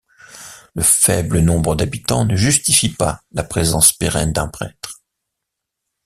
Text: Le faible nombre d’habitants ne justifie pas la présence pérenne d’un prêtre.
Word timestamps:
Le 0.73 0.81
faible 0.81 1.41
nombre 1.41 1.75
d’habitants 1.75 2.25
ne 2.25 2.35
justifie 2.35 2.89
pas 2.89 3.21
la 3.33 3.43
présence 3.43 3.93
pérenne 3.93 4.33
d’un 4.33 4.47
prêtre. 4.47 5.03